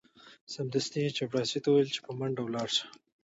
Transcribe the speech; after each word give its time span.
سمدستي 0.53 0.97
یې 1.03 1.15
چپړاسي 1.17 1.59
ته 1.63 1.67
وویل 1.69 1.89
چې 1.95 2.01
په 2.05 2.11
منډه 2.19 2.41
ولاړ 2.43 2.67
شه. 2.75 2.85